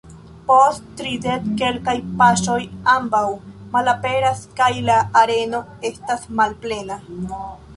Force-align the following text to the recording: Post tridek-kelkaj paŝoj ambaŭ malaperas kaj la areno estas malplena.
Post 0.45 0.85
tridek-kelkaj 1.01 1.95
paŝoj 2.21 2.57
ambaŭ 2.93 3.21
malaperas 3.75 4.41
kaj 4.61 4.71
la 4.89 4.97
areno 5.25 5.63
estas 5.91 6.27
malplena. 6.41 6.99